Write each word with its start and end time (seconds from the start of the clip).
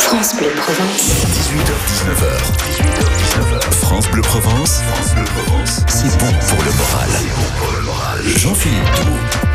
France 0.00 0.34
Bleu 0.34 0.48
Provence. 0.56 1.24
18h-19h. 1.26 2.24
18h-19h. 2.72 3.60
France 3.74 4.08
Bleu 4.10 4.22
Provence. 4.22 4.80
France 4.80 5.14
Bleu 5.14 5.24
Provence. 5.24 5.82
C'est 5.88 6.18
bon 6.18 6.32
pour 6.48 6.64
le 6.64 6.72
moral. 6.72 7.08
Jean-Philippe 8.36 8.84
Doux. 8.96 9.49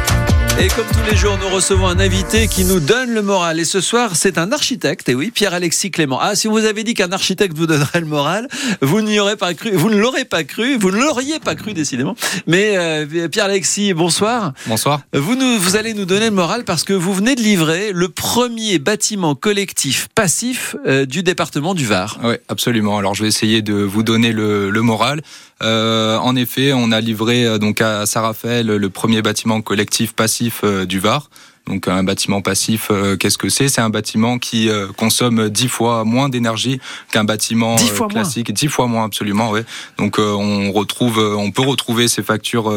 Et 0.58 0.70
comme 0.70 0.86
tous 0.88 1.12
les 1.12 1.18
jours, 1.18 1.38
nous 1.42 1.54
recevons 1.54 1.86
un 1.86 2.00
invité 2.00 2.48
qui 2.48 2.64
nous 2.64 2.80
donne 2.80 3.14
le 3.14 3.22
moral. 3.22 3.60
Et 3.60 3.66
ce 3.66 3.82
soir, 3.82 4.16
c'est 4.16 4.38
un 4.38 4.54
architecte. 4.54 5.10
Et 5.10 5.14
oui, 5.14 5.30
Pierre-Alexis 5.30 5.92
Clément. 5.92 6.18
Ah, 6.22 6.34
si 6.36 6.48
on 6.48 6.52
vous 6.54 6.64
avait 6.64 6.86
dit 6.86 6.94
qu'un 6.94 7.12
architecte 7.12 7.58
vous 7.58 7.68
donnerait 7.68 8.00
le 8.00 8.06
moral, 8.06 8.48
vous 8.82 9.02
n'y 9.02 9.20
aurez 9.20 9.36
pas 9.36 9.54
cru. 9.54 9.72
Vous 9.72 9.90
ne 9.90 9.98
l'aurez 9.98 10.24
pas 10.24 10.46
cru. 10.46 10.78
Vous 10.78 10.92
ne 10.92 10.98
l'auriez 10.98 11.40
pas 11.40 11.56
cru, 11.56 11.74
décidément. 11.74 12.16
Mais 12.48 12.78
euh, 12.78 13.28
Pierre-Alexis, 13.28 13.94
bonsoir. 13.94 14.54
Bonsoir. 14.66 15.02
Vous, 15.14 15.36
nous, 15.36 15.60
vous 15.60 15.76
allez 15.76 15.94
nous 15.94 16.06
donner 16.06 16.28
le 16.28 16.36
moral 16.36 16.64
parce 16.64 16.86
que 16.86 16.94
vous 16.94 17.14
venez 17.14 17.36
de 17.36 17.42
livrer 17.42 17.92
le 17.94 18.08
premier 18.08 18.80
bâtiment 18.80 19.36
collectif 19.36 20.08
passif 20.16 20.78
euh, 20.88 21.06
du 21.06 21.22
département 21.22 21.74
du 21.74 21.86
Var. 21.86 22.18
Oui, 22.24 22.36
absolument. 22.48 22.98
Alors, 22.98 23.14
je 23.14 23.24
vais 23.24 23.30
essayer 23.30 23.62
de 23.62 23.74
vous 23.74 24.04
donner 24.04 24.32
le, 24.32 24.70
le 24.70 24.82
moral. 24.82 25.22
Euh, 25.64 26.18
en 26.18 26.36
effet, 26.36 26.74
on 26.74 26.92
a 26.92 27.00
livré 27.00 27.46
euh, 27.46 27.58
donc 27.58 27.82
à 27.82 28.06
Saint-Raphaël 28.06 28.68
le 28.68 28.90
premier 28.90 29.22
bâtiment 29.22 29.62
collectif 29.62 30.14
passif 30.14 30.62
euh, 30.64 30.86
du 30.86 31.00
Var. 31.00 31.30
Donc 31.68 31.88
un 31.88 32.04
bâtiment 32.04 32.42
passif, 32.42 32.90
euh, 32.92 33.18
qu'est-ce 33.18 33.40
que 33.40 33.50
c'est? 33.50 33.70
C'est 33.70 33.82
un 33.82 33.90
bâtiment 33.90 34.38
qui 34.38 34.70
euh, 34.70 34.88
consomme 34.96 35.50
dix 35.50 35.68
fois 35.68 36.04
moins 36.04 36.30
d'énergie 36.30 36.80
qu'un 37.12 37.24
bâtiment 37.24 37.78
fois 37.78 38.06
euh, 38.06 38.10
classique. 38.10 38.54
Dix 38.54 38.68
fois 38.68 38.86
moins, 38.86 39.06
absolument, 39.06 39.50
ouais. 39.50 39.66
Donc 39.98 40.20
on 40.20 40.72
retrouve, 40.72 41.18
on 41.18 41.52
peut 41.52 41.64
retrouver 41.64 42.08
ces 42.08 42.22
factures 42.22 42.72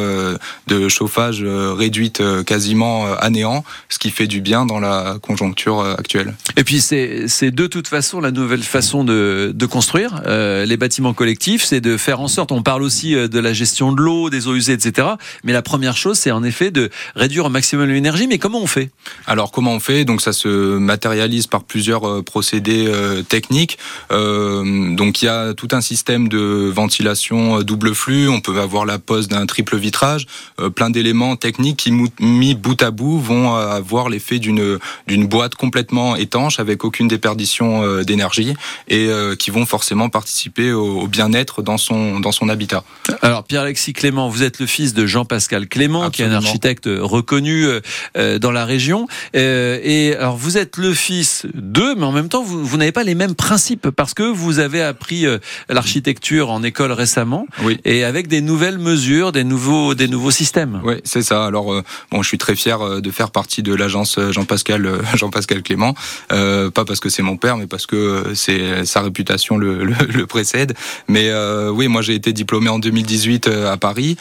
de 0.67 0.89
chauffage 0.89 1.43
réduites 1.45 2.23
quasiment 2.45 3.13
à 3.15 3.31
néant, 3.31 3.65
ce 3.89 3.99
qui 3.99 4.11
fait 4.11 4.27
du 4.27 4.41
bien 4.41 4.65
dans 4.65 4.81
la 4.81 5.17
conjoncture 5.21 5.81
actuelle. 5.81 6.35
Et 6.57 6.65
puis 6.65 6.81
c'est 6.81 7.29
c'est 7.29 7.51
de 7.51 7.67
toute 7.67 7.89
façon 7.89 8.21
la 8.21 8.31
nouvelle 8.31 8.63
façon 8.63 9.05
de, 9.05 9.53
de 9.55 9.67
construire 9.67 10.23
les 10.27 10.77
bâtiments 10.77 11.15
collectifs, 11.15 11.65
c'est 11.65 11.81
de 11.81 11.97
faire 11.97 12.21
en 12.21 12.29
sorte, 12.29 12.53
on 12.53 12.63
parle 12.63 12.83
aussi 12.83 13.15
de 13.15 13.39
la 13.39 13.53
gestion 13.53 13.93
de 13.93 14.01
l'eau, 14.01 14.31
des 14.31 14.49
eaux 14.49 14.55
usées, 14.55 14.73
etc. 14.73 15.09
Mais 15.45 15.53
la 15.53 15.63
première 15.63 15.97
chose, 15.97 16.19
c'est 16.19 16.31
en 16.31 16.43
effet 16.43 16.71
de 16.71 16.91
réduire 17.15 17.47
au 17.47 17.51
maximum 17.51 17.89
l'énergie. 17.89 18.27
Mais 18.27 18.39
comment 18.39 18.61
on 18.61 18.67
fait 18.67 18.78
Alors 19.27 19.53
comment 19.53 19.73
on 19.73 19.81
fait? 19.81 20.05
Donc 20.05 20.21
ça 20.21 20.33
se 20.33 20.49
matérialise 20.79 21.47
par 21.47 21.65
plusieurs 21.65 22.09
euh, 22.09 22.23
procédés 22.23 22.87
euh, 22.89 23.23
techniques. 23.23 23.79
Euh, 24.11 24.95
donc 24.95 25.23
il 25.23 25.27
y 25.27 25.29
a 25.29 25.55
tout 25.55 25.69
un 25.73 25.81
système 25.81 26.29
de 26.29 26.71
ventilation 26.75 27.61
double 27.63 27.95
flux. 27.95 28.29
On 28.29 28.41
peut 28.41 28.59
avoir 28.61 28.87
la 28.87 28.99
pose 28.99 29.29
d'un 29.29 29.47
triple 29.47 29.77
vitrage, 29.77 30.27
plein 30.75 30.91
d'éléments 30.91 31.37
techniques 31.37 31.77
qui 31.77 31.93
mis 32.21 32.55
bout 32.55 32.83
à 32.83 32.91
bout 32.91 33.19
vont 33.19 33.55
avoir 33.55 34.09
l'effet 34.09 34.39
d'une 34.39 34.79
d'une 35.07 35.27
boîte 35.27 35.55
complètement 35.55 36.17
étanche 36.17 36.61
avec 36.61 36.85
aucune 36.85 37.09
déperdition 37.09 38.03
d'énergie 38.03 38.55
et 38.89 39.09
qui 39.39 39.51
vont 39.51 39.67
forcément 39.67 40.09
participer 40.09 40.73
au, 40.73 41.07
bien-être 41.07 41.63
dans 41.63 41.79
son 41.79 42.21
dans 42.21 42.33
son 42.33 42.49
habitat. 42.49 42.85
Alors 43.23 43.45
Pierre-Alexis 43.45 43.93
Clément, 43.93 44.29
vous 44.29 44.43
êtes 44.43 44.59
le 44.61 44.67
fils 44.67 44.95
de 44.95 45.07
Jean-Pascal 45.07 45.69
Clément, 45.69 46.11
qui 46.11 46.23
est 46.23 46.27
un 46.27 46.33
architecte 46.33 46.89
reconnu 46.89 47.67
dans 48.15 48.51
la 48.51 48.65
région. 48.69 49.09
Euh, 49.35 49.81
et 49.83 50.15
alors 50.15 50.37
vous 50.37 50.57
êtes 50.59 50.77
le 50.77 50.95
fils 50.95 51.47
d'eux, 51.55 51.97
mais 51.97 52.05
en 52.05 52.13
même 52.13 52.29
temps 52.29 52.43
vous, 52.45 52.65
vous 52.65 52.77
n'avez 52.77 52.93
pas 52.93 53.03
les 53.03 53.17
mêmes 53.17 53.35
principes 53.35 53.91
parce 53.91 54.15
que 54.15 54.23
vous 54.23 54.61
avez 54.61 54.83
appris 54.83 55.27
euh, 55.27 55.39
l'architecture 55.69 56.51
en 56.51 56.63
école 56.63 56.93
récemment 56.93 57.47
Oui. 57.65 57.81
et 57.85 58.05
avec 58.05 58.29
des 58.29 58.41
nouvelles 58.41 58.79
mesures, 58.79 59.33
des 59.33 59.45
nouveaux, 59.45 59.95
des 59.95 60.07
nouveaux 60.07 60.31
systèmes. 60.31 60.81
Oui, 60.85 60.95
c'est 61.03 61.23
ça. 61.23 61.45
Alors 61.45 61.73
euh, 61.73 61.83
bon, 62.13 62.23
je 62.23 62.29
suis 62.29 62.39
très 62.39 62.55
fier 62.55 63.01
de 63.01 63.11
faire 63.11 63.31
partie 63.31 63.63
de 63.63 63.75
l'agence 63.75 64.19
Jean-Pascal 64.31 65.01
Jean-Pascal 65.15 65.63
Clément. 65.63 65.95
Euh, 66.33 66.71
pas 66.71 66.85
parce 66.85 67.01
que 67.01 67.09
c'est 67.09 67.23
mon 67.23 67.37
père, 67.37 67.57
mais 67.57 67.67
parce 67.67 67.87
que 67.87 68.33
c'est 68.35 68.85
sa 68.85 69.01
réputation 69.01 69.57
le, 69.57 69.85
le, 69.85 69.95
le 70.09 70.27
précède. 70.27 70.75
Mais 71.09 71.29
euh, 71.31 71.71
oui, 71.71 71.89
moi 71.89 72.03
j'ai 72.03 72.15
été 72.15 72.33
diplômé 72.33 72.69
en 72.69 72.79
2018 72.79 73.49
euh, 73.49 73.73
à 73.73 73.77
Paris, 73.77 74.17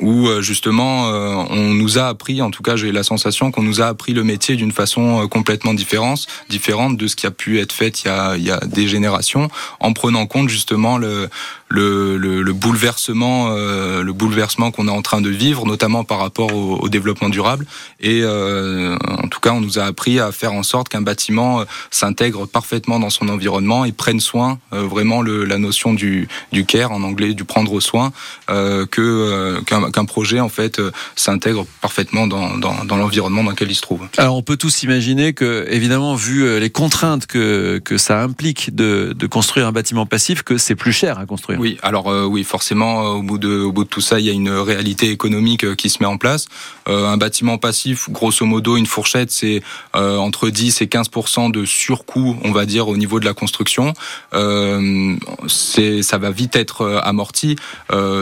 où 0.00 0.28
justement 0.40 1.02
on 1.50 1.74
nous 1.74 1.98
a 1.98 2.06
appris, 2.08 2.42
en 2.42 2.50
tout 2.50 2.62
cas 2.62 2.76
j'ai 2.76 2.92
la 2.92 3.01
sensation 3.02 3.50
qu'on 3.50 3.62
nous 3.62 3.80
a 3.80 3.86
appris 3.86 4.12
le 4.12 4.24
métier 4.24 4.56
d'une 4.56 4.72
façon 4.72 5.22
euh, 5.22 5.26
complètement 5.26 5.74
différente, 5.74 6.26
différente 6.48 6.96
de 6.96 7.06
ce 7.06 7.16
qui 7.16 7.26
a 7.26 7.30
pu 7.30 7.60
être 7.60 7.72
fait 7.72 8.04
il 8.04 8.44
y 8.44 8.50
a, 8.50 8.60
des 8.66 8.88
générations, 8.88 9.48
en 9.80 9.92
prenant 9.92 10.26
compte 10.26 10.48
justement 10.48 10.98
le 10.98 11.28
le, 11.72 12.18
le, 12.18 12.42
le 12.42 12.52
bouleversement, 12.52 13.46
euh, 13.48 14.02
le 14.02 14.12
bouleversement 14.12 14.70
qu'on 14.70 14.88
est 14.88 14.92
en 14.92 15.00
train 15.00 15.22
de 15.22 15.30
vivre, 15.30 15.64
notamment 15.64 16.04
par 16.04 16.18
rapport 16.18 16.52
au, 16.52 16.88
développement 16.90 17.30
durable. 17.30 17.64
Et 18.00 18.20
euh, 18.22 18.94
en 19.08 19.28
tout 19.28 19.40
cas, 19.40 19.52
on 19.52 19.62
nous 19.62 19.78
a 19.78 19.84
appris 19.84 20.20
à 20.20 20.32
faire 20.32 20.52
en 20.52 20.62
sorte 20.62 20.90
qu'un 20.90 21.00
bâtiment 21.00 21.64
s'intègre 21.90 22.46
parfaitement 22.46 23.00
dans 23.00 23.08
son 23.08 23.30
environnement 23.30 23.86
et 23.86 23.92
prenne 23.92 24.20
soin, 24.20 24.58
vraiment 24.70 25.22
la 25.22 25.56
notion 25.56 25.94
du, 25.94 26.28
care 26.68 26.92
en 26.92 27.02
anglais, 27.02 27.32
du 27.32 27.44
prendre 27.44 27.80
soin, 27.80 28.12
que 28.48 29.60
qu'un 29.64 30.04
projet 30.04 30.40
en 30.40 30.50
fait 30.50 30.82
s'intègre 31.16 31.64
parfaitement 31.80 32.26
dans 32.26 32.91
l'environnement 32.96 33.44
dans 33.44 33.50
lequel 33.50 33.70
il 33.70 33.74
se 33.74 33.82
trouve. 33.82 34.06
Alors 34.16 34.36
on 34.36 34.42
peut 34.42 34.56
tous 34.56 34.82
imaginer 34.82 35.32
que, 35.32 35.66
évidemment, 35.70 36.14
vu 36.14 36.44
euh, 36.44 36.58
les 36.58 36.70
contraintes 36.70 37.26
que, 37.26 37.80
que 37.84 37.98
ça 37.98 38.22
implique 38.22 38.74
de, 38.74 39.14
de 39.16 39.26
construire 39.26 39.66
un 39.66 39.72
bâtiment 39.72 40.06
passif, 40.06 40.42
que 40.42 40.58
c'est 40.58 40.74
plus 40.74 40.92
cher 40.92 41.18
à 41.18 41.26
construire. 41.26 41.58
Oui, 41.58 41.78
alors 41.82 42.08
euh, 42.08 42.24
oui, 42.24 42.44
forcément, 42.44 43.04
euh, 43.04 43.08
au 43.18 43.22
bout 43.22 43.38
de, 43.38 43.60
au 43.60 43.72
bout 43.72 43.84
de 43.84 43.88
tout 43.88 44.00
ça, 44.00 44.20
il 44.20 44.26
y 44.26 44.30
a 44.30 44.32
une 44.32 44.50
réalité 44.50 45.10
économique 45.10 45.74
qui 45.76 45.90
se 45.90 45.98
met 46.00 46.06
en 46.06 46.16
place. 46.16 46.46
Euh, 46.88 47.06
un 47.06 47.16
bâtiment 47.16 47.58
passif, 47.58 48.10
grosso 48.10 48.44
modo, 48.44 48.76
une 48.76 48.86
fourchette, 48.86 49.30
c'est 49.30 49.62
euh, 49.96 50.16
entre 50.16 50.48
10 50.48 50.82
et 50.82 50.88
15 50.88 51.08
de 51.52 51.64
surcoût, 51.64 52.36
on 52.42 52.52
va 52.52 52.66
dire, 52.66 52.88
au 52.88 52.96
niveau 52.96 53.20
de 53.20 53.24
la 53.24 53.34
construction. 53.34 53.94
Ça 54.32 56.18
va 56.18 56.30
vite 56.30 56.56
être 56.56 57.00
amorti. 57.04 57.56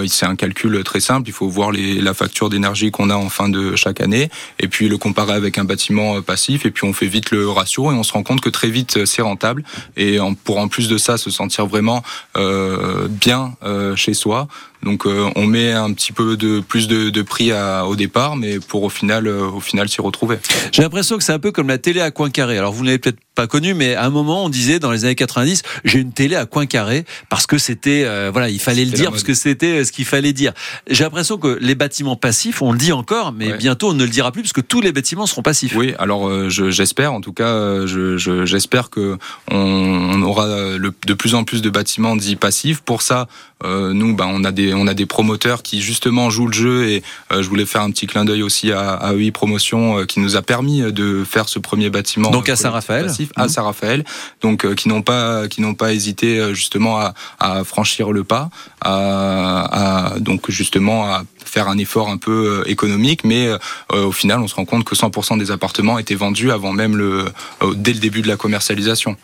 C'est 0.06 0.26
un 0.26 0.36
calcul 0.36 0.82
très 0.84 1.00
simple. 1.00 1.28
Il 1.28 1.32
faut 1.32 1.48
voir 1.48 1.70
les, 1.72 2.00
la 2.00 2.14
facture 2.14 2.48
d'énergie 2.50 2.90
qu'on 2.90 3.10
a 3.10 3.16
en 3.16 3.28
fin 3.28 3.48
de 3.48 3.76
chaque 3.76 4.00
année, 4.00 4.30
et 4.60 4.68
puis 4.68 4.88
le 4.88 4.98
comparer 4.98 5.32
avec 5.32 5.58
un 5.58 5.64
bâtiment 5.64 6.16
euh, 6.16 6.20
passif, 6.20 6.66
et 6.66 6.70
puis 6.70 6.86
on 6.86 6.92
fait 6.92 7.06
vite 7.06 7.30
le 7.30 7.48
ratio, 7.48 7.90
et 7.90 7.94
on 7.94 8.02
se 8.02 8.12
rend 8.12 8.22
compte 8.22 8.40
que 8.40 8.50
très 8.50 8.68
vite 8.68 8.98
euh, 8.98 9.06
c'est 9.06 9.22
rentable. 9.22 9.64
Et 9.96 10.18
pour 10.44 10.58
en 10.58 10.68
plus 10.68 10.88
de 10.88 10.98
ça, 10.98 11.16
se 11.16 11.30
sentir 11.30 11.66
vraiment 11.66 12.02
euh, 12.36 13.08
bien 13.08 13.54
chez 13.96 14.14
soi. 14.14 14.48
Donc 14.82 15.06
euh, 15.06 15.28
on 15.36 15.46
met 15.46 15.72
un 15.72 15.92
petit 15.92 16.12
peu 16.12 16.36
de 16.36 16.60
plus 16.60 16.88
de, 16.88 17.10
de 17.10 17.22
prix 17.22 17.52
à, 17.52 17.86
au 17.86 17.96
départ, 17.96 18.36
mais 18.36 18.58
pour 18.60 18.82
au 18.82 18.88
final, 18.88 19.26
euh, 19.26 19.42
au 19.46 19.60
final 19.60 19.88
s'y 19.88 20.00
retrouver. 20.00 20.38
J'ai 20.72 20.82
l'impression 20.82 21.18
que 21.18 21.22
c'est 21.24 21.32
un 21.32 21.38
peu 21.38 21.52
comme 21.52 21.68
la 21.68 21.78
télé 21.78 22.00
à 22.00 22.10
coin 22.10 22.30
carré. 22.30 22.56
Alors 22.58 22.72
vous 22.72 22.84
n'avez 22.84 22.98
peut-être 22.98 23.18
pas 23.34 23.46
connu, 23.46 23.74
mais 23.74 23.94
à 23.94 24.04
un 24.04 24.10
moment 24.10 24.44
on 24.44 24.48
disait 24.48 24.78
dans 24.78 24.90
les 24.90 25.04
années 25.04 25.14
90, 25.14 25.62
j'ai 25.84 25.98
une 25.98 26.12
télé 26.12 26.34
à 26.36 26.46
coin 26.46 26.66
carré 26.66 27.04
parce 27.28 27.46
que 27.46 27.58
c'était, 27.58 28.04
euh, 28.04 28.30
voilà, 28.32 28.48
il 28.48 28.58
fallait 28.60 28.84
le 28.84 28.90
dire 28.92 29.10
parce 29.10 29.22
que 29.22 29.34
c'était 29.34 29.84
ce 29.84 29.92
qu'il 29.92 30.04
fallait 30.04 30.32
dire. 30.32 30.52
J'ai 30.88 31.04
l'impression 31.04 31.36
que 31.38 31.58
les 31.60 31.74
bâtiments 31.74 32.16
passifs, 32.16 32.62
on 32.62 32.72
le 32.72 32.78
dit 32.78 32.92
encore, 32.92 33.32
mais 33.32 33.52
Ouais. 33.52 33.56
bientôt 33.58 33.90
on 33.90 33.94
ne 33.94 34.04
le 34.04 34.10
dira 34.10 34.32
plus 34.32 34.42
parce 34.42 34.52
que 34.52 34.60
tous 34.60 34.80
les 34.80 34.92
bâtiments 34.92 35.26
seront 35.26 35.42
passifs. 35.42 35.74
Oui, 35.76 35.94
alors 35.98 36.28
euh, 36.28 36.48
je- 36.48 36.70
j'espère, 36.70 37.12
en 37.12 37.20
tout 37.20 37.32
cas, 37.32 37.44
euh, 37.48 37.86
je- 37.86 38.16
je- 38.16 38.44
j'espère 38.46 38.88
que 38.90 39.18
on, 39.50 39.56
on 39.56 40.22
aura 40.22 40.46
le- 40.78 40.92
de 41.06 41.14
plus 41.14 41.34
en 41.34 41.44
plus 41.44 41.60
de 41.62 41.70
bâtiments 41.70 42.16
dits 42.16 42.36
passifs. 42.36 42.80
Pour 42.80 43.02
ça, 43.02 43.28
nous, 43.62 44.14
ben, 44.16 44.26
on 44.26 44.44
a 44.44 44.52
des 44.52 44.69
on 44.74 44.86
a 44.86 44.94
des 44.94 45.06
promoteurs 45.06 45.62
qui 45.62 45.80
justement 45.80 46.30
jouent 46.30 46.46
le 46.46 46.52
jeu 46.52 46.88
et 46.88 47.02
euh, 47.32 47.42
je 47.42 47.48
voulais 47.48 47.66
faire 47.66 47.82
un 47.82 47.90
petit 47.90 48.06
clin 48.06 48.24
d'œil 48.24 48.42
aussi 48.42 48.72
à, 48.72 48.90
à 48.94 49.14
EI 49.14 49.30
Promotion 49.30 49.98
euh, 50.00 50.04
qui 50.06 50.20
nous 50.20 50.36
a 50.36 50.42
permis 50.42 50.80
de 50.92 51.24
faire 51.24 51.48
ce 51.48 51.58
premier 51.58 51.90
bâtiment. 51.90 52.30
Donc 52.30 52.48
à 52.48 52.52
euh, 52.52 52.56
Saint-Raphaël. 52.56 53.06
passif, 53.06 53.30
à 53.36 53.44
Mhm. 53.44 53.48
Saint-Raphaël, 53.48 54.04
donc 54.42 54.64
euh, 54.64 54.74
qui 54.74 54.88
n'ont 54.88 55.02
pas 55.02 55.48
qui 55.48 55.60
n'ont 55.60 55.74
pas 55.74 55.92
hésité 55.92 56.38
euh, 56.38 56.54
justement 56.54 56.98
à, 56.98 57.14
à 57.38 57.64
franchir 57.64 58.12
le 58.12 58.24
pas, 58.24 58.50
à, 58.82 60.10
à- 60.14 60.18
donc 60.18 60.50
justement 60.50 61.04
à 61.06 61.24
faire 61.44 61.68
un 61.68 61.78
effort 61.78 62.08
un 62.08 62.16
peu 62.18 62.62
euh, 62.64 62.70
économique, 62.70 63.24
mais 63.24 63.48
euh, 63.48 63.58
au 64.04 64.12
final, 64.12 64.38
on 64.40 64.46
se 64.46 64.54
rend 64.54 64.64
compte 64.64 64.84
que 64.84 64.94
100% 64.94 65.38
des 65.38 65.50
appartements 65.50 65.98
étaient 65.98 66.14
vendus 66.14 66.50
avant 66.52 66.72
même 66.72 66.96
le 66.96 67.24
euh, 67.62 67.74
dès 67.74 67.92
le 67.92 67.98
début 67.98 68.22
de 68.22 68.28
la 68.28 68.36
commercialisation. 68.36 69.16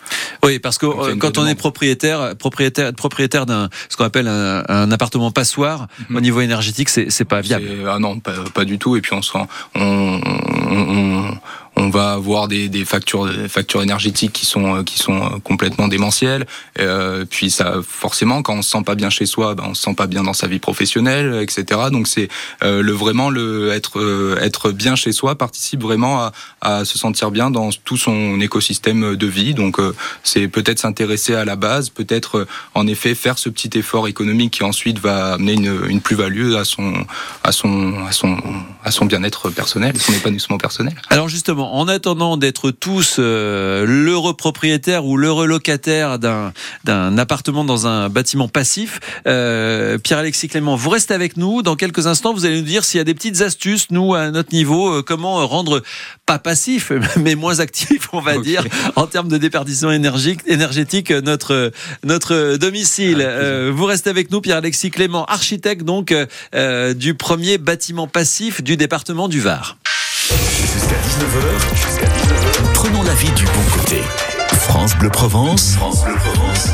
Oui, 0.44 0.58
parce 0.58 0.78
que 0.78 0.86
Donc, 0.86 0.96
euh, 1.00 1.16
quand 1.16 1.38
on 1.38 1.42
demande. 1.42 1.48
est 1.50 1.54
propriétaire, 1.54 2.34
propriétaire, 2.36 2.92
propriétaire 2.94 3.46
d'un 3.46 3.68
ce 3.88 3.96
qu'on 3.96 4.04
appelle 4.04 4.26
un, 4.28 4.64
un 4.68 4.90
appartement 4.90 5.30
passoire, 5.40 5.80
Mhm. 6.08 6.16
au 6.16 6.20
niveau 6.26 6.40
énergétique, 6.40 6.88
c'est 6.88 7.24
pas 7.32 7.40
viable. 7.42 7.68
Ah 7.94 7.98
non, 7.98 8.18
pas, 8.26 8.32
pas 8.54 8.64
du 8.64 8.76
tout. 8.78 8.96
Et 8.96 9.00
puis 9.02 9.12
on, 9.14 9.20
on, 9.74 10.20
on, 10.74 10.82
on- 10.98 11.38
on 11.76 11.90
va 11.90 12.12
avoir 12.12 12.48
des, 12.48 12.68
des 12.68 12.84
factures, 12.84 13.26
des 13.26 13.48
factures 13.48 13.82
énergétiques 13.82 14.32
qui 14.32 14.46
sont, 14.46 14.76
euh, 14.76 14.82
qui 14.82 14.98
sont 14.98 15.22
euh, 15.22 15.38
complètement 15.44 15.88
démentielles. 15.88 16.46
Euh, 16.78 17.24
puis 17.28 17.50
ça, 17.50 17.76
forcément, 17.86 18.42
quand 18.42 18.54
on 18.54 18.62
se 18.62 18.70
sent 18.70 18.82
pas 18.84 18.94
bien 18.94 19.10
chez 19.10 19.26
soi, 19.26 19.54
ben, 19.54 19.64
on 19.68 19.74
se 19.74 19.82
sent 19.82 19.94
pas 19.94 20.06
bien 20.06 20.22
dans 20.22 20.32
sa 20.32 20.46
vie 20.46 20.58
professionnelle, 20.58 21.38
etc. 21.42 21.80
Donc 21.92 22.08
c'est 22.08 22.28
euh, 22.62 22.82
le 22.82 22.92
vraiment 22.92 23.28
le 23.28 23.72
être, 23.72 24.00
euh, 24.00 24.38
être 24.40 24.72
bien 24.72 24.96
chez 24.96 25.12
soi 25.12 25.36
participe 25.36 25.82
vraiment 25.82 26.20
à, 26.20 26.32
à 26.62 26.84
se 26.84 26.98
sentir 26.98 27.30
bien 27.30 27.50
dans 27.50 27.70
tout 27.84 27.98
son 27.98 28.40
écosystème 28.40 29.14
de 29.14 29.26
vie. 29.26 29.52
Donc 29.54 29.78
c'est 30.22 30.48
peut-être 30.48 30.78
s'intéresser 30.78 31.34
à 31.34 31.44
la 31.44 31.56
base, 31.56 31.90
peut-être 31.90 32.46
en 32.74 32.86
effet 32.86 33.14
faire 33.14 33.38
ce 33.38 33.48
petit 33.48 33.78
effort 33.78 34.08
économique 34.08 34.52
qui 34.54 34.64
ensuite 34.64 34.98
va 34.98 35.34
amener 35.34 35.52
une, 35.52 35.80
une 35.88 36.00
plus-value 36.00 36.54
à 36.54 36.64
son, 36.64 37.04
à 37.44 37.52
son, 37.52 37.94
à 38.06 38.12
son, 38.12 38.38
à 38.84 38.90
son 38.90 39.04
bien-être 39.04 39.50
personnel, 39.50 39.98
son 39.98 40.12
épanouissement 40.14 40.58
personnel. 40.58 40.94
Alors 41.10 41.28
justement, 41.28 41.65
en 41.72 41.88
attendant 41.88 42.36
d'être 42.36 42.70
tous 42.70 43.16
euh, 43.18 43.84
l'heureux 43.86 44.34
propriétaire 44.34 45.04
ou 45.04 45.16
l'heureux 45.16 45.46
locataire 45.46 46.18
d'un 46.18 46.52
d'un 46.84 47.18
appartement 47.18 47.64
dans 47.64 47.86
un 47.86 48.08
bâtiment 48.08 48.48
passif, 48.48 49.00
euh, 49.26 49.98
Pierre-Alexis 49.98 50.48
Clément, 50.48 50.76
vous 50.76 50.90
restez 50.90 51.14
avec 51.14 51.36
nous. 51.36 51.62
Dans 51.62 51.76
quelques 51.76 52.06
instants, 52.06 52.32
vous 52.32 52.44
allez 52.44 52.60
nous 52.60 52.66
dire 52.66 52.84
s'il 52.84 52.98
y 52.98 53.00
a 53.00 53.04
des 53.04 53.14
petites 53.14 53.40
astuces, 53.40 53.86
nous, 53.90 54.14
à 54.14 54.30
notre 54.30 54.52
niveau, 54.52 54.98
euh, 54.98 55.02
comment 55.02 55.46
rendre 55.46 55.82
pas 56.26 56.38
passif, 56.38 56.92
mais 57.16 57.34
moins 57.34 57.60
actif, 57.60 58.08
on 58.12 58.20
va 58.20 58.38
dire, 58.38 58.64
en 58.96 59.06
termes 59.06 59.28
de 59.28 59.38
déperdition 59.38 59.90
énergique, 59.90 60.40
énergétique, 60.46 61.10
notre, 61.10 61.72
notre 62.04 62.56
domicile. 62.56 63.18
Euh, 63.20 63.72
vous 63.74 63.84
restez 63.84 64.10
avec 64.10 64.30
nous, 64.30 64.40
Pierre-Alexis 64.40 64.90
Clément, 64.90 65.24
architecte 65.26 65.82
donc 65.82 66.12
euh, 66.12 66.26
euh, 66.54 66.94
du 66.94 67.14
premier 67.14 67.58
bâtiment 67.58 68.06
passif 68.06 68.62
du 68.62 68.76
département 68.76 69.28
du 69.28 69.40
Var. 69.40 69.76
Prenons 72.86 73.02
la 73.02 73.14
vie 73.14 73.30
du 73.32 73.44
bon 73.44 73.62
côté. 73.74 74.02
France 74.52 74.96
Bleu 74.96 75.10
Provence, 75.10 75.74
France 75.74 76.04
Bleu 76.04 76.14
Provence, 76.14 76.68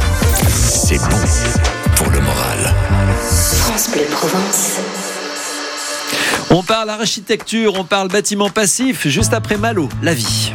c'est 0.47 0.99
bon 0.99 1.17
pour 1.97 2.11
le 2.11 2.21
moral. 2.21 2.75
France 3.61 3.89
Bleu 3.91 4.05
Provence. 4.11 4.81
On 6.51 6.63
parle 6.63 6.91
architecture, 6.91 7.75
on 7.77 7.85
parle 7.85 8.09
bâtiment 8.09 8.51
passif, 8.51 9.09
juste 9.09 9.33
après 9.33 9.57
Malo, 9.57 9.89
la 10.03 10.13
vie. 10.13 10.53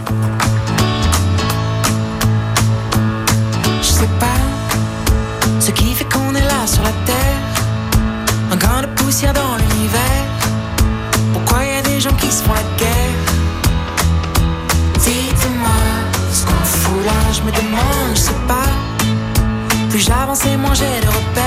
Je 3.82 3.88
sais 3.88 4.10
pas 4.20 4.28
ce 5.60 5.72
qui 5.72 5.94
fait 5.96 6.06
qu'on 6.06 6.36
est 6.36 6.42
là 6.42 6.68
sur 6.68 6.84
la 6.84 6.94
terre. 7.06 7.42
Un 8.52 8.58
grain 8.58 8.82
de 8.84 8.88
poussière 8.88 9.34
dans 9.34 9.56
l'univers. 9.56 10.26
Pourquoi 11.34 11.66
y 11.66 11.78
a 11.78 11.82
des 11.82 12.00
gens 12.00 12.14
qui 12.14 12.28
se 12.28 12.44
font 12.44 12.54
la 12.54 12.62
guerre? 12.78 12.87
Moins 20.46 20.74
j'ai 20.76 21.02
de 21.02 21.08
repères. 21.08 21.47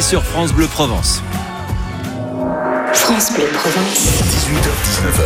Sur 0.00 0.22
France 0.22 0.52
Bleu 0.52 0.66
Provence. 0.68 1.22
France 2.94 3.32
Bleu 3.32 3.46
Provence. 3.52 4.22
18h, 4.22 4.70
19h, 4.84 5.20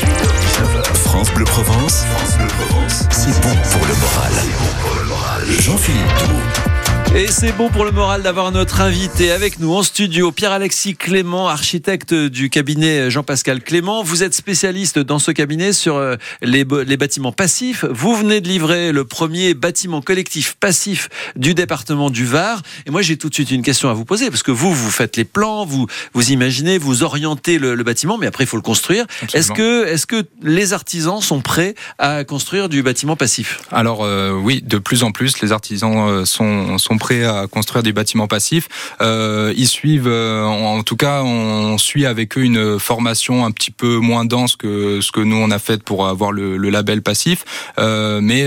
18h, 0.00 0.82
19h, 0.82 0.96
France 0.96 1.30
Bleu 1.30 1.44
Provence, 1.44 2.04
France 2.16 2.36
Bleu 2.38 2.46
Provence, 2.46 3.04
c'est 3.10 3.40
bon 3.42 3.54
pour 3.70 3.86
le 3.86 3.94
moral. 3.94 4.32
C'est 4.32 4.58
bon 4.58 4.72
pour 4.82 4.94
le 4.98 5.04
moral. 5.04 5.42
Jean-Philippe 5.46 6.18
Doux. 6.26 6.73
Et 7.16 7.28
c'est 7.28 7.52
bon 7.52 7.68
pour 7.68 7.84
le 7.84 7.92
moral 7.92 8.22
d'avoir 8.22 8.50
notre 8.50 8.80
invité 8.80 9.30
avec 9.30 9.60
nous 9.60 9.72
en 9.72 9.84
studio, 9.84 10.32
Pierre-Alexis 10.32 10.96
Clément, 10.96 11.46
architecte 11.46 12.12
du 12.12 12.50
cabinet 12.50 13.08
Jean-Pascal 13.08 13.62
Clément. 13.62 14.02
Vous 14.02 14.24
êtes 14.24 14.34
spécialiste 14.34 14.98
dans 14.98 15.20
ce 15.20 15.30
cabinet 15.30 15.72
sur 15.72 15.94
euh, 15.94 16.16
les, 16.42 16.64
bâtiments 16.64 17.30
passifs. 17.30 17.84
Vous 17.88 18.16
venez 18.16 18.40
de 18.40 18.48
livrer 18.48 18.90
le 18.90 19.04
premier 19.04 19.54
bâtiment 19.54 20.02
collectif 20.02 20.56
passif 20.58 21.08
du 21.36 21.54
département 21.54 22.10
du 22.10 22.24
Var. 22.24 22.60
Et 22.84 22.90
moi, 22.90 23.00
j'ai 23.00 23.16
tout 23.16 23.28
de 23.28 23.34
suite 23.34 23.52
une 23.52 23.62
question 23.62 23.88
à 23.88 23.92
vous 23.92 24.04
poser 24.04 24.28
parce 24.28 24.42
que 24.42 24.50
vous, 24.50 24.74
vous 24.74 24.90
faites 24.90 25.16
les 25.16 25.24
plans, 25.24 25.64
vous, 25.64 25.86
vous 26.14 26.32
imaginez, 26.32 26.78
vous 26.78 27.04
orientez 27.04 27.60
le, 27.60 27.76
le 27.76 27.84
bâtiment, 27.84 28.18
mais 28.18 28.26
après, 28.26 28.42
il 28.42 28.48
faut 28.48 28.56
le 28.56 28.62
construire. 28.62 29.06
Est-ce 29.34 29.52
que, 29.52 29.86
est-ce 29.86 30.08
que 30.08 30.24
les 30.42 30.72
artisans 30.72 31.20
sont 31.20 31.40
prêts 31.40 31.76
à 31.98 32.24
construire 32.24 32.68
du 32.68 32.82
bâtiment 32.82 33.14
passif? 33.14 33.60
Alors 33.70 34.02
euh, 34.02 34.32
oui, 34.32 34.62
de 34.66 34.78
plus 34.78 35.04
en 35.04 35.12
plus, 35.12 35.40
les 35.42 35.52
artisans 35.52 36.08
euh, 36.08 36.24
sont, 36.24 36.76
sont 36.76 36.98
prêts 36.98 37.03
prêts 37.04 37.24
à 37.24 37.46
construire 37.46 37.82
des 37.82 37.92
bâtiments 37.92 38.26
passifs. 38.36 38.68
Euh, 39.02 39.52
ils 39.56 39.68
suivent, 39.68 40.08
euh, 40.08 40.42
en, 40.44 40.78
en 40.78 40.82
tout 40.82 40.96
cas, 40.96 41.22
on 41.22 41.76
suit 41.76 42.06
avec 42.06 42.38
eux 42.38 42.44
une 42.44 42.78
formation 42.78 43.44
un 43.44 43.50
petit 43.50 43.70
peu 43.70 43.98
moins 43.98 44.24
dense 44.24 44.56
que 44.56 45.00
ce 45.02 45.10
que 45.12 45.20
nous 45.20 45.36
on 45.36 45.50
a 45.50 45.58
fait 45.58 45.82
pour 45.82 46.06
avoir 46.08 46.32
le, 46.32 46.56
le 46.56 46.70
label 46.70 47.02
passif. 47.02 47.44
Euh, 47.78 48.20
mais 48.22 48.42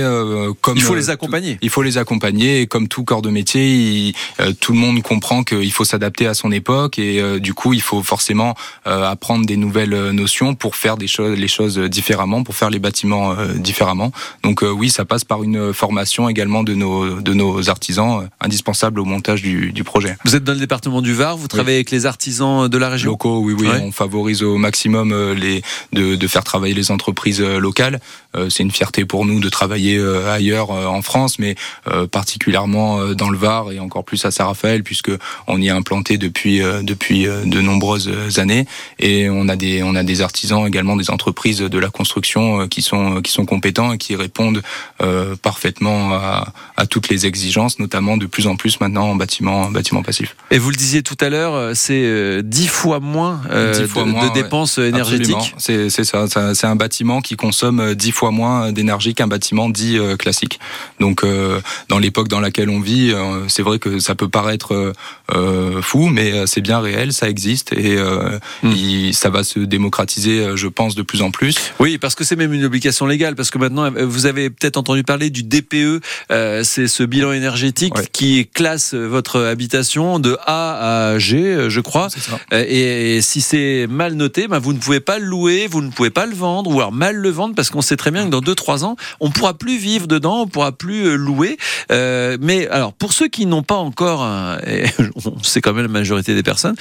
comme 0.62 0.78
Il 0.78 0.82
faut 0.82 0.96
les 0.96 1.10
accompagner. 1.12 1.54
tout- 1.54 1.60
il 1.68 1.70
faut 1.70 1.84
les 1.84 1.98
accompagner 2.00 2.62
et 2.62 2.68
comme 2.68 2.88
tout 2.88 3.04
corps 3.04 3.22
de 3.22 3.30
métier, 3.30 3.64
il- 3.70 4.14
tout 4.62 4.72
le 4.74 4.80
monde 4.80 5.02
comprend 5.04 5.44
qu'il 5.44 5.72
faut 5.72 5.86
s'adapter 5.86 6.26
à 6.26 6.34
son 6.34 6.52
époque 6.52 6.98
et 6.98 7.40
du 7.40 7.54
coup 7.54 7.74
il 7.74 7.82
faut 7.90 8.02
forcément 8.02 8.56
apprendre 8.86 9.46
des 9.46 9.58
nouvelles 9.58 9.98
notions 10.24 10.56
pour 10.56 10.76
faire 10.76 10.98
des 10.98 11.08
choses, 11.16 11.38
les 11.38 11.48
choses 11.58 11.78
différemment, 11.78 12.42
pour 12.44 12.56
faire 12.56 12.72
les 12.72 12.80
bâtiments 12.80 13.36
différemment. 13.70 14.12
Donc 14.44 14.58
oui, 14.64 14.90
ça 14.90 15.06
passe 15.06 15.24
par 15.24 15.44
une 15.44 15.74
formation 15.74 16.28
également 16.34 16.64
de 16.64 16.74
nos 16.74 16.98
de 17.28 17.34
nos 17.34 17.70
artisans, 17.70 18.14
indispensable 18.40 19.00
au 19.00 19.06
montage 19.06 19.42
du, 19.42 19.72
du 19.72 19.84
projet. 19.84 20.16
Vous 20.26 20.36
êtes 20.36 20.44
dans 20.44 20.54
le 20.54 20.60
département 20.60 21.02
du 21.02 21.14
Var, 21.14 21.36
vous 21.38 21.48
travaillez 21.48 21.78
avec 21.78 21.92
les 21.92 22.06
artisans 22.06 22.68
de 22.68 22.78
la 22.78 22.90
région? 22.90 23.12
Locaux, 23.12 23.40
oui, 23.40 23.54
oui, 23.58 23.68
Ouais. 23.68 23.82
on 23.84 23.92
favorise 23.92 24.44
au 24.44 24.58
maximum 24.58 25.12
euh, 25.12 25.34
les 25.34 25.62
de, 25.94 26.16
de 26.16 26.28
faire 26.28 26.44
travailler 26.44 26.74
les 26.76 26.92
entreprises 26.92 27.42
euh, 27.42 27.60
locales. 27.60 28.00
Euh, 28.36 28.50
C'est 28.50 28.64
une 28.64 28.72
fierté 28.72 29.06
pour 29.06 29.26
nous 29.26 29.40
de 29.40 29.50
travailler 29.50 30.00
ailleurs 30.30 30.70
en 30.72 31.02
France, 31.02 31.40
mais 31.40 31.56
euh, 31.88 32.06
particulièrement 32.08 33.14
dans 33.16 33.30
le 33.30 33.38
Var 33.38 33.72
et 33.72 33.80
encore 33.80 34.04
plus 34.06 34.24
à 34.26 34.32
Saint-Raphaël, 34.32 34.84
puisque 34.84 35.12
on 35.48 35.60
y 35.62 35.68
est 35.68 35.72
implanté 35.72 36.18
depuis 36.18 36.62
euh, 36.62 36.82
depuis 36.84 37.24
de 37.26 37.62
nombreuses 37.62 38.12
années 38.38 38.66
et 39.00 39.30
on 39.30 39.48
a 39.50 39.56
des 39.56 39.82
on 39.84 39.96
a 39.96 40.04
des 40.04 40.22
artisans 40.22 40.68
également 40.68 40.96
des 40.96 41.10
entreprises 41.10 41.60
de 41.60 41.80
la 41.80 41.90
construction 41.90 42.68
qui 42.68 42.82
sont 42.84 43.22
qui 43.22 43.32
sont 43.32 43.46
compétents 43.46 43.94
et 43.94 43.98
qui 43.98 44.16
répondent 44.16 44.62
euh, 45.02 45.36
parfaitement 45.42 46.14
à, 46.14 46.54
à 46.76 46.86
toutes 46.86 47.10
les 47.10 47.26
exigences, 47.26 47.80
notamment 47.80 48.18
de 48.18 48.27
plus 48.28 48.48
en 48.48 48.56
plus 48.56 48.80
maintenant 48.80 49.10
en 49.10 49.16
bâtiment 49.16 49.70
bâtiment 49.72 50.04
passif. 50.04 50.36
Et 50.52 50.58
vous 50.60 50.70
le 50.70 50.76
disiez 50.76 51.04
tout 51.04 51.18
à 51.22 51.30
l'heure, 51.30 51.54
euh, 51.56 51.72
c'est 51.76 52.02
euh, 52.04 52.42
dix 52.44 52.68
fois 52.68 53.00
moins, 53.00 53.42
euh, 53.52 53.74
10 53.80 53.88
fois 53.88 54.04
de, 54.04 54.10
moins, 54.10 54.28
de 54.30 54.34
dépenses 54.34 54.78
énergétiques. 54.78 55.36
Absolument. 55.36 55.90
C'est 55.90 56.04
ça. 56.06 56.28
ça- 56.28 56.56
C'est 56.56 56.68
un 56.68 56.76
bâtiment 56.76 57.22
qui 57.22 57.36
consomme 57.36 57.80
euh, 57.80 57.96
dix 57.96 58.12
fois 58.12 58.32
moins 58.32 58.72
d'énergie 58.72 59.14
qu'un 59.16 59.28
bâtiment 59.28 59.70
dit 59.70 59.98
euh, 59.98 60.16
classique. 60.18 60.60
Donc, 61.00 61.24
euh, 61.24 61.60
dans 61.90 62.00
l'époque 62.00 62.28
dans 62.28 62.40
laquelle 62.40 62.70
on 62.70 62.80
vit, 62.80 63.12
euh, 63.12 63.48
c'est 63.48 63.62
vrai 63.64 63.80
que 63.80 64.00
ça 64.00 64.16
peut 64.16 64.30
paraître 64.30 64.74
euh, 64.74 64.94
euh, 65.36 65.82
fou, 65.82 66.08
mais 66.08 66.32
euh, 66.34 66.46
c'est 66.46 66.62
bien 66.62 66.80
réel, 66.80 67.14
ça 67.14 67.30
existe 67.30 67.74
et 67.74 67.98
euh, 67.98 68.40
Mm. 68.64 68.72
il- 68.72 69.14
ça 69.14 69.30
va 69.30 69.44
se 69.44 69.60
démocratiser, 69.60 70.40
euh, 70.40 70.56
je 70.56 70.68
pense, 70.68 70.96
de 70.96 71.02
plus 71.02 71.22
en 71.22 71.32
plus. 71.32 71.56
Oui, 71.80 71.98
parce 71.98 72.16
que 72.16 72.24
c'est 72.24 72.36
même 72.36 72.54
une 72.54 72.66
obligation 72.66 73.06
légale, 73.06 73.36
parce 73.36 73.50
que 73.50 73.58
maintenant, 73.58 73.86
euh, 73.86 74.06
vous 74.06 74.26
avez 74.26 74.50
peut-être 74.50 74.78
entendu 74.78 75.04
parler 75.04 75.30
du 75.30 75.44
DPE, 75.44 76.02
euh, 76.32 76.64
c'est 76.64 76.88
ce 76.88 77.04
bilan 77.04 77.32
énergétique 77.32 77.96
Ouais. 77.96 78.06
Qui 78.18 78.48
classe 78.52 78.96
votre 78.96 79.44
habitation 79.44 80.18
de 80.18 80.40
A 80.48 81.12
à 81.12 81.20
G, 81.20 81.70
je 81.70 81.80
crois. 81.82 82.08
C'est. 82.10 82.20
Euh, 82.52 82.66
Et, 82.68 83.22
si 83.22 83.42
c'est 83.42 83.86
mal 83.88 84.14
noté, 84.14 84.48
ben 84.48 84.58
vous 84.58 84.74
ne 84.74 84.80
pouvez 84.80 85.00
pas 85.00 85.20
le 85.20 85.26
louer, 85.26 85.68
vous 85.70 85.84
ne 85.84 85.92
pouvez 85.92 86.10
pas 86.10 86.26
le 86.26 86.34
vendre, 86.34 86.72
ou 86.72 86.80
alors 86.80 86.92
mal 86.92 87.16
le 87.16 87.30
vendre, 87.30 87.54
parce 87.54 87.70
qu'on 87.70 87.84
sait 87.84 87.96
très 87.96 88.10
bien 88.10 88.26
que 88.26 88.32
dans 88.32 88.42
2-3 88.42 88.86
ans, 88.86 88.96
on 89.20 89.30
pourra 89.30 89.54
plus 89.54 89.78
vivre 89.78 90.08
dedans, 90.08 90.42
on 90.42 90.48
pourra 90.48 90.72
plus 90.72 91.06
euh, 91.06 91.16
louer. 91.16 91.60
Euh, 91.92 92.38
mais 92.42 92.68
alors, 92.70 92.92
pour 92.92 93.14
ceux 93.14 93.28
qui 93.28 93.46
n'ont 93.46 93.62
pas 93.62 93.76
encore, 93.76 94.24
un, 94.24 94.58
sait 95.44 95.62
quand 95.62 95.74
même 95.74 95.86
la 95.86 95.92
majorité 95.92 96.34
des 96.34 96.42
personnes, 96.42 96.76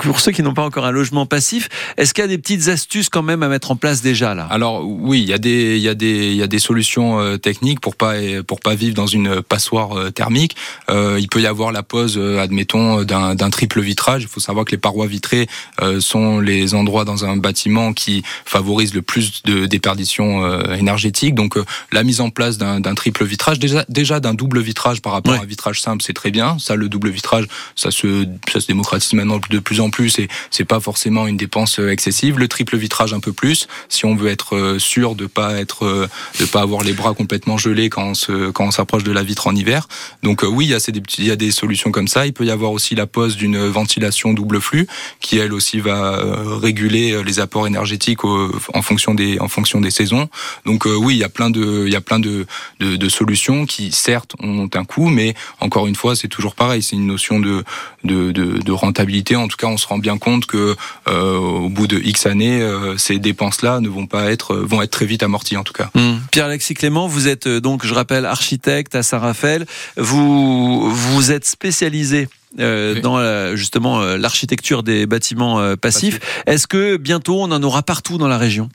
pour 0.00 0.18
ceux 0.18 0.32
qui 0.32 0.42
n'ont 0.42 0.54
pas 0.54 0.64
encore 0.64 0.84
un 0.84 0.90
logement 0.90 1.26
passif, 1.26 1.68
est-ce 1.96 2.12
qu'il 2.12 2.22
y 2.22 2.24
a 2.24 2.28
des 2.28 2.38
petites 2.38 2.66
astuces 2.66 3.08
quand 3.08 3.22
même 3.22 3.44
à 3.44 3.48
mettre 3.48 3.70
en 3.70 3.76
place 3.76 4.02
déjà 4.02 4.34
là? 4.34 4.48
Alors 4.50 4.84
oui, 4.84 5.20
il 5.22 5.28
y 5.28 5.32
a 5.32 5.38
des 5.38 5.76
il 5.76 5.82
y 5.82 5.88
a 5.88 5.94
des 5.94 6.32
il 6.32 6.36
y 6.36 6.42
a 6.42 6.48
des 6.48 6.58
solutions 6.58 7.20
euh, 7.20 7.36
techniques 7.36 7.78
pour 7.78 7.94
pas 7.94 8.14
pour 8.48 8.58
pas 8.58 8.74
vivre 8.74 8.96
dans 8.96 9.06
une 9.06 9.42
passoire 9.42 10.12
thermique. 10.12 10.56
Euh, 10.90 11.18
il 11.20 11.28
peut 11.28 11.40
y 11.40 11.46
avoir 11.46 11.72
la 11.72 11.82
pose, 11.82 12.16
euh, 12.18 12.38
admettons, 12.40 13.02
d'un 13.04 13.34
d'un 13.34 13.50
triple 13.50 13.80
vitrage. 13.80 14.22
Il 14.22 14.28
faut 14.28 14.40
savoir 14.40 14.64
que 14.64 14.70
les 14.72 14.78
parois 14.78 15.06
vitrées 15.06 15.46
euh, 15.80 16.00
sont 16.00 16.40
les 16.40 16.74
endroits 16.74 17.04
dans 17.04 17.24
un 17.24 17.36
bâtiment 17.36 17.92
qui 17.92 18.22
favorisent 18.44 18.94
le 18.94 19.02
plus 19.02 19.42
de 19.44 19.66
déperdition 19.66 20.44
euh, 20.44 20.74
énergétique. 20.74 21.34
Donc 21.34 21.56
euh, 21.56 21.64
la 21.92 22.02
mise 22.04 22.20
en 22.20 22.30
place 22.30 22.58
d'un 22.58 22.80
d'un 22.80 22.94
triple 22.94 23.24
vitrage, 23.24 23.58
déjà 23.58 23.84
déjà 23.88 24.20
d'un 24.20 24.34
double 24.34 24.60
vitrage 24.60 25.00
par 25.02 25.12
rapport 25.12 25.32
Ouais. 25.32 25.38
à 25.38 25.42
un 25.42 25.46
vitrage 25.46 25.80
simple, 25.80 26.02
c'est 26.04 26.12
très 26.12 26.30
bien. 26.30 26.58
Ça, 26.58 26.74
le 26.76 26.88
double 26.88 27.08
vitrage, 27.10 27.46
ça 27.76 27.90
se 27.90 28.26
ça 28.52 28.60
se 28.60 28.66
démocratise 28.66 29.12
maintenant 29.14 29.40
de 29.48 29.58
plus 29.60 29.80
en 29.80 29.90
plus 29.90 30.18
et 30.18 30.28
c'est 30.50 30.64
pas 30.64 30.80
forcément 30.80 31.26
une 31.26 31.36
dépense 31.36 31.78
euh, 31.78 31.90
excessive. 31.90 32.38
Le 32.38 32.48
triple 32.48 32.76
vitrage 32.76 33.14
un 33.14 33.20
peu 33.20 33.32
plus, 33.32 33.68
si 33.88 34.04
on 34.04 34.14
veut 34.16 34.30
être 34.30 34.76
sûr 34.78 35.14
de 35.14 35.26
pas 35.26 35.54
être 35.58 36.08
de 36.40 36.44
pas 36.46 36.60
avoir 36.62 36.82
les 36.82 36.92
bras 36.92 37.14
complètement 37.14 37.56
gelés 37.58 37.88
quand 37.88 38.02
on 38.08 38.14
se 38.14 38.50
quand 38.50 38.64
on 38.66 38.70
s'approche 38.70 39.04
de 39.04 39.12
la 39.12 39.22
vitre 39.22 39.46
en 39.46 39.54
hiver. 39.54 39.88
Donc 40.22 40.42
euh, 40.44 40.46
oui, 40.62 40.68
il 40.68 40.70
y 40.70 40.74
a 40.74 40.80
ces- 40.80 40.92
il 41.18 41.24
y 41.24 41.30
a 41.32 41.36
des 41.36 41.50
solutions 41.50 41.90
comme 41.90 42.06
ça. 42.06 42.24
Il 42.24 42.32
peut 42.32 42.44
y 42.44 42.50
avoir 42.52 42.70
aussi 42.70 42.94
la 42.94 43.06
pose 43.08 43.36
d'une 43.36 43.58
ventilation 43.66 44.32
double 44.32 44.60
flux 44.60 44.86
qui 45.20 45.38
elle 45.38 45.52
aussi 45.52 45.80
va 45.80 46.14
euh, 46.14 46.56
réguler 46.56 47.12
euh, 47.12 47.22
les 47.22 47.40
apports 47.40 47.66
énergétiques 47.66 48.24
en 48.24 48.82
fonction 48.82 49.14
des 49.14 49.40
en 49.40 49.48
fonction 49.48 49.80
des 49.80 49.90
saisons. 49.90 50.28
Donc 50.64 50.86
euh, 50.86 50.94
oui, 50.94 51.14
il 51.14 51.18
y 51.18 51.24
a 51.24 51.28
plein 51.28 51.50
de 51.50 51.84
il 51.86 51.92
y 51.92 51.96
a 51.96 52.00
plein 52.00 52.20
de, 52.20 52.46
de 52.80 53.08
solutions 53.08 53.66
qui 53.66 53.90
certes 53.92 54.32
ont 54.40 54.68
un 54.74 54.84
coût, 54.84 55.08
mais 55.08 55.34
encore 55.58 55.86
une 55.88 55.96
fois, 55.96 56.14
c'est 56.14 56.28
toujours 56.36 56.54
pareil. 56.54 56.82
C'est 56.82 56.96
une 56.96 57.06
notion 57.08 57.40
de 57.40 57.64
de, 58.04 58.30
de 58.32 58.72
rentabilité. 58.72 59.34
En 59.34 59.48
tout 59.48 59.56
cas, 59.56 59.66
on 59.66 59.76
se 59.76 59.86
rend 59.86 59.98
bien 59.98 60.18
compte 60.18 60.46
que 60.46 60.76
au 61.10 61.68
bout 61.76 61.88
de 61.88 61.98
X 61.98 62.26
années, 62.26 62.60
ces 62.98 63.18
dépenses-là 63.18 63.80
ne 63.80 63.88
vont 63.88 64.06
pas 64.06 64.30
être 64.30 64.54
vont 64.56 64.80
être 64.82 64.90
très 64.98 65.06
vite 65.06 65.22
amorties 65.24 65.56
en 65.56 65.64
tout 65.64 65.72
cas. 65.80 65.90
Hum. 65.96 66.20
Pierre-Alexis 66.30 66.74
Clément, 66.74 67.06
vous 67.08 67.26
êtes 67.26 67.48
donc, 67.48 67.84
je 67.86 67.94
rappelle, 67.94 68.26
architecte 68.26 68.94
à 68.94 69.02
Saint-Raphaël. 69.02 69.66
Vous 69.96 70.51
vous 70.90 71.32
êtes 71.32 71.44
spécialisé. 71.44 72.28
Euh, 72.58 72.94
Oui. 72.94 73.00
dans 73.00 73.18
euh, 73.18 73.56
justement 73.56 74.00
euh, 74.00 74.16
l'architecture 74.16 74.82
des 74.82 75.06
bâtiments 75.06 75.60
euh, 75.60 75.76
passifs. 75.76 76.20
Est-ce 76.46 76.66
que 76.66 76.96
bientôt 76.96 77.40
on 77.42 77.50
en 77.50 77.62
aura 77.62 77.82
partout 77.82 78.18
dans 78.18 78.28
la 78.28 78.38
région? 78.38 78.68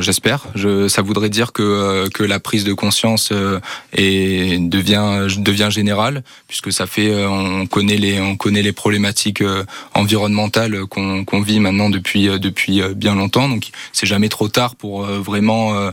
J'espère. 0.00 0.46
Je, 0.54 0.88
ça 0.88 1.02
voudrait 1.02 1.28
dire 1.28 1.52
que 1.52 2.08
que 2.08 2.24
la 2.24 2.40
prise 2.40 2.64
de 2.64 2.72
conscience 2.72 3.32
est, 3.92 4.58
devient 4.58 5.26
devient 5.38 5.68
générale, 5.70 6.22
puisque 6.48 6.72
ça 6.72 6.86
fait 6.86 7.24
on 7.26 7.66
connaît 7.66 7.96
les 7.96 8.20
on 8.20 8.36
connaît 8.36 8.62
les 8.62 8.72
problématiques 8.72 9.42
environnementales 9.94 10.86
qu'on 10.86 11.24
qu'on 11.24 11.40
vit 11.40 11.60
maintenant 11.60 11.90
depuis 11.90 12.26
depuis 12.38 12.82
bien 12.94 13.14
longtemps. 13.14 13.48
Donc 13.48 13.68
c'est 13.92 14.06
jamais 14.06 14.28
trop 14.28 14.48
tard 14.48 14.74
pour 14.76 15.02
vraiment 15.04 15.90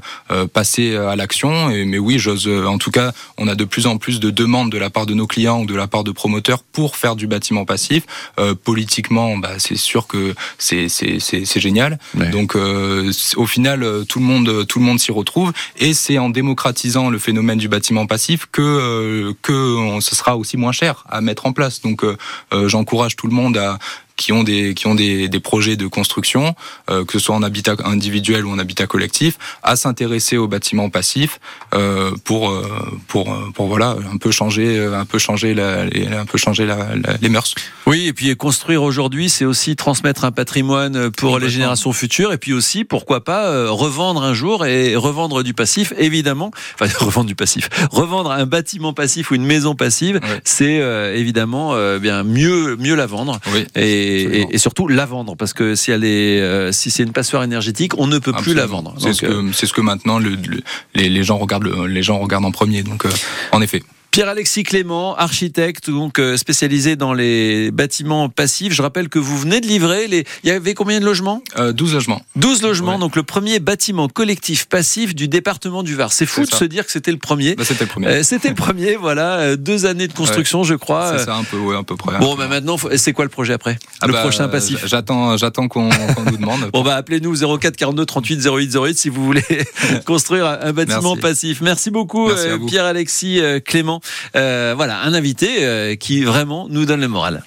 passer 0.53 0.95
à 0.95 1.15
l'action. 1.15 1.69
Mais 1.69 2.00
oui, 2.00 2.19
j'ose. 2.19 2.48
En 2.48 2.77
tout 2.77 2.91
cas, 2.91 3.12
on 3.38 3.48
a 3.48 3.55
de 3.55 3.65
plus 3.65 3.88
en 3.88 3.98
plus 3.98 4.19
de 4.19 4.29
demandes 4.29 4.71
de 4.71 4.77
la 4.77 4.89
part 4.89 5.05
de 5.05 5.13
nos 5.13 5.27
clients 5.27 5.62
ou 5.62 5.65
de 5.65 5.75
la 5.75 5.88
part 5.88 6.03
de 6.03 6.12
promoteurs 6.12 6.63
pour 6.63 6.95
faire 6.95 7.15
du 7.19 7.27
bâtiment 7.27 7.65
passif. 7.65 8.03
Euh, 8.39 8.55
politiquement, 8.55 9.38
bah, 9.38 9.53
c'est 9.59 9.77
sûr 9.77 10.07
que 10.07 10.33
c'est 10.57 10.89
c'est 10.89 11.19
c'est 11.19 11.45
c'est 11.45 11.59
génial. 11.59 11.99
Ouais. 12.17 12.29
Donc 12.31 12.55
euh, 12.55 13.11
au 13.35 13.45
final, 13.45 13.83
euh, 13.83 14.03
tout 14.03 14.19
le 14.19 14.25
monde, 14.25 14.65
tout 14.67 14.79
le 14.79 14.85
monde 14.85 14.99
s'y 14.99 15.11
retrouve, 15.11 15.51
et 15.77 15.93
c'est 15.93 16.17
en 16.17 16.29
démocratisant 16.29 17.09
le 17.11 17.19
phénomène 17.19 17.59
du 17.59 17.67
bâtiment 17.67 18.07
passif 18.07 18.47
que 18.51 18.61
euh, 18.61 19.33
que 19.41 19.53
on- 19.77 20.01
ce 20.01 20.15
sera 20.15 20.35
aussi 20.38 20.57
moins 20.57 20.71
cher 20.71 21.03
à 21.09 21.21
mettre 21.21 21.45
en 21.45 21.53
place. 21.53 21.81
Donc 21.81 22.03
euh, 22.03 22.17
euh, 22.53 22.67
j'encourage 22.69 23.15
tout 23.15 23.27
le 23.27 23.33
monde 23.33 23.57
à 23.57 23.77
qui 24.19 24.31
ont 24.33 24.43
des 24.43 24.73
qui 24.75 24.85
ont 24.88 24.95
des, 24.95 25.27
des 25.29 25.39
projets 25.39 25.75
de 25.77 25.88
construction, 25.88 26.55
euh, 26.89 27.05
que 27.05 27.13
ce 27.13 27.19
soit 27.19 27.35
en 27.35 27.41
habitat 27.43 27.75
individuel 27.85 28.45
ou 28.45 28.51
en 28.51 28.59
habitat 28.59 28.85
collectif, 28.85 29.38
à 29.63 29.75
s'intéresser 29.75 30.38
aux 30.38 30.47
bâtiments 30.47 30.89
passifs 30.89 31.39
euh, 31.73 32.11
pour 32.25 32.51
euh, 32.51 32.61
pour 33.07 33.25
pour 33.55 33.67
voilà 33.67 33.95
un 34.13 34.17
peu 34.17 34.31
changer 34.31 34.67
un 35.03 35.05
peu 35.05 35.17
changer 35.19 35.53
la, 35.53 35.85
les- 35.85 36.07
un 36.07 36.25
peu 36.25 36.38
changer 36.38 36.65
la, 36.65 36.75
la- 37.03 37.17
les 37.21 37.29
mœurs. 37.29 37.55
Oui, 37.88 38.07
et 38.07 38.13
puis 38.13 38.35
construire 38.35 38.83
aujourd'hui, 38.83 39.29
c'est 39.29 39.45
aussi 39.45 39.75
transmettre 39.75 40.25
un 40.25 40.31
patrimoine 40.31 41.09
pour 41.11 41.39
les 41.39 41.49
générations 41.49 41.93
futures, 41.93 42.33
et 42.33 42.38
puis 42.38 42.53
aussi, 42.53 42.83
pourquoi 42.83 43.23
pas, 43.23 43.69
revendre 43.71 44.21
un 44.23 44.33
jour 44.33 44.65
et 44.65 44.95
revendre 44.95 45.43
du 45.43 45.53
passif, 45.53 45.93
évidemment. 45.97 46.51
Enfin, 46.79 46.91
revendre 47.05 47.27
du 47.27 47.35
passif. 47.35 47.69
Revendre 47.91 48.31
un 48.31 48.45
bâtiment 48.45 48.93
passif 48.93 49.31
ou 49.31 49.35
une 49.35 49.45
maison 49.45 49.75
passive, 49.75 50.19
c'est 50.43 50.77
évidemment 51.15 51.73
bien 51.99 52.23
mieux 52.23 52.75
mieux 52.75 52.95
la 52.95 53.05
vendre. 53.07 53.39
Oui. 53.53 53.65
Et. 53.75 54.09
Et- 54.10 54.48
et 54.51 54.58
surtout 54.58 54.88
la 54.88 55.06
vendre 55.06 55.36
parce 55.36 55.54
que 55.54 55.75
si 55.75 55.92
elle 55.92 56.04
est 56.04 56.39
euh, 56.42 56.72
si 56.72 56.92
c'est 56.92 57.04
une 57.04 57.12
passoire 57.13 57.44
énergétique 57.44 57.94
on 57.98 58.08
ne 58.08 58.20
peut 58.20 58.34
plus 58.34 58.54
la 58.54 58.66
vendre 58.66 58.94
C'est 59.00 59.13
ce 59.13 59.25
euh, 59.25 59.51
ce 59.54 59.74
que 59.74 59.82
maintenant 59.82 60.20
le, 60.20 60.30
le- 60.32 60.62
les, 60.96 61.10
les 61.10 61.24
gens 61.24 61.38
regardent 61.38 61.63
le- 61.63 61.88
les 61.88 62.04
gens 62.04 62.20
regardent 62.20 62.46
en 62.46 62.51
premier. 62.51 62.84
Donc 62.84 63.06
euh, 63.06 63.10
en 63.51 63.62
effet. 63.62 63.84
Pierre-Alexis 64.12 64.63
Clément, 64.63 65.16
architecte, 65.16 65.89
donc 65.89 66.20
euh, 66.20 66.36
spécialisé 66.36 66.96
dans 66.96 67.13
les 67.13 67.72
bâtiments 67.72 68.28
passifs. 68.30 68.74
Je 68.74 68.82
rappelle 68.82 69.08
que 69.08 69.20
vous 69.20 69.38
venez 69.38 69.62
de 69.62 69.68
livrer 69.68 70.08
les. 70.08 70.25
Il 70.44 70.50
y 70.50 70.51
avait 70.51 70.74
combien 70.74 71.00
de 71.00 71.06
logements? 71.06 71.42
Euh, 71.58 71.74
12 71.74 71.94
logements. 71.94 72.22
12 72.36 72.62
logements, 72.63 72.94
Ouais. 72.94 73.00
donc 73.00 73.16
le 73.16 73.24
premier 73.24 73.60
bâtiment 73.60 74.08
collectif 74.08 74.66
passif 74.66 75.13
du 75.13 75.28
département 75.28 75.84
du 75.84 75.96
Var. 75.96 76.12
C'est 76.12 76.25
fou 76.25 76.42
de 76.42 76.48
ça. 76.48 76.58
se 76.58 76.66
dire 76.66 76.86
que 76.86 76.92
c'était 76.92 77.12
le 77.12 77.18
premier. 77.18 77.56
Bah, 77.56 77.63
c'était 77.66 77.84
le 77.86 77.89
premier. 77.89 78.08
Euh, 78.08 78.24
c'était 78.24 78.50
le 78.50 78.56
premier, 78.56 78.96
voilà, 79.00 79.38
euh, 79.39 79.56
deux 79.56 79.86
années 79.86 80.08
de 80.08 80.13
construction, 80.13 80.63
je 80.63 80.75
crois. 80.75 81.18
c'est 81.18 81.25
ça 81.25 81.36
un 81.36 81.44
peu 81.44 81.58
ouais, 81.58 81.78
à 81.78 81.84
peu 81.84 81.96
près. 81.96 82.18
Bon, 82.20 82.36
bah 82.36 82.48
maintenant, 82.48 82.78
c'est 82.96 83.13
quoi 83.13 83.25
le 83.25 83.30
projet 83.30 83.54
après? 83.54 83.78
Ah 84.01 84.08
Le 84.08 84.13
bah, 84.13 84.22
prochain 84.22 84.48
passif. 84.48 84.86
J'attends 84.88 85.38
j'attends 85.38 85.68
qu'on 85.68 85.89
nous 86.25 86.38
demande. 86.38 86.70
Bon 86.74 86.82
bah 86.84 86.96
appelez-nous 86.96 87.36
04 87.60 87.75
42 87.75 88.06
38 88.06 88.46
08 88.46 88.75
08 88.75 88.98
si 88.98 89.10
vous 89.10 89.24
voulez 89.24 89.44
construire 90.06 90.46
un 90.46 90.60
un 90.62 90.74
bâtiment 90.74 91.16
Merci. 91.16 91.22
passif. 91.22 91.62
Merci 91.62 91.89
beaucoup 91.92 92.30
euh. 92.30 92.58
Pierre-Alexis 92.68 93.39
euh, 93.39 93.60
Clément. 93.60 93.99
Euh, 94.36 94.74
voilà, 94.75 95.01
un 95.01 95.13
invité 95.13 95.65
euh, 95.65 95.96
qui 95.96 96.24
vraiment 96.24 96.68
nous 96.70 96.86
donne 96.86 97.01
le 97.01 97.08
moral. 97.08 97.44